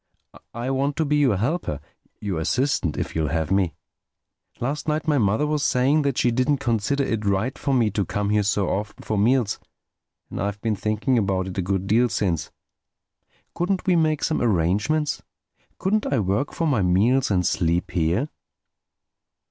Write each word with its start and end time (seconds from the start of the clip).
I 0.51 0.71
want 0.71 0.95
to 0.95 1.05
be 1.05 1.17
your 1.17 1.37
helper—your 1.37 2.39
assistant, 2.39 2.97
if 2.97 3.15
you'll 3.15 3.27
have 3.27 3.51
me. 3.51 3.75
Last 4.59 4.87
night 4.87 5.07
my 5.07 5.19
mother 5.19 5.45
was 5.45 5.61
saying 5.63 6.01
that 6.01 6.17
she 6.17 6.31
didn't 6.31 6.57
consider 6.57 7.03
it 7.03 7.23
right 7.23 7.55
for 7.55 7.71
me 7.71 7.91
to 7.91 8.03
come 8.03 8.31
here 8.31 8.41
so 8.41 8.67
often 8.67 9.03
for 9.03 9.15
meals. 9.15 9.59
And 10.31 10.41
I've 10.41 10.59
been 10.59 10.75
thinking 10.75 11.19
about 11.19 11.49
it 11.49 11.57
a 11.59 11.61
good 11.61 11.85
deal 11.85 12.09
since. 12.09 12.49
Couldn't 13.53 13.85
we 13.85 13.95
make 13.95 14.23
some 14.23 14.41
arrangement—couldn't 14.41 16.07
I 16.11 16.17
work 16.17 16.51
for 16.51 16.65
my 16.65 16.81
meals 16.81 17.29
and 17.29 17.45
sleep 17.45 17.91
here?" 17.91 18.27